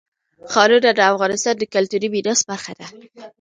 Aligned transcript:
ښارونه 0.51 0.89
د 0.93 0.99
افغانستان 1.11 1.55
د 1.59 1.63
کلتوري 1.73 2.07
میراث 2.13 2.41
برخه 2.49 2.73
ده. 2.79 2.87